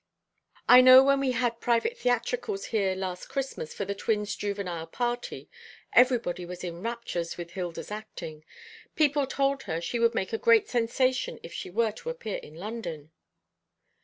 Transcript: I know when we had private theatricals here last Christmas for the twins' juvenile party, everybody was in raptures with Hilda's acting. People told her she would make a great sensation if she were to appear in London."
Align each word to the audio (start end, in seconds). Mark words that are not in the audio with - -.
I 0.67 0.81
know 0.81 1.03
when 1.03 1.19
we 1.19 1.33
had 1.33 1.59
private 1.61 1.95
theatricals 1.95 2.65
here 2.73 2.95
last 2.95 3.27
Christmas 3.29 3.71
for 3.71 3.85
the 3.85 3.93
twins' 3.93 4.35
juvenile 4.35 4.87
party, 4.87 5.47
everybody 5.93 6.43
was 6.43 6.63
in 6.63 6.81
raptures 6.81 7.37
with 7.37 7.51
Hilda's 7.51 7.91
acting. 7.91 8.43
People 8.95 9.27
told 9.27 9.61
her 9.69 9.79
she 9.79 9.99
would 9.99 10.15
make 10.15 10.33
a 10.33 10.39
great 10.39 10.67
sensation 10.67 11.37
if 11.43 11.53
she 11.53 11.69
were 11.69 11.91
to 11.91 12.09
appear 12.09 12.37
in 12.37 12.55
London." 12.55 13.11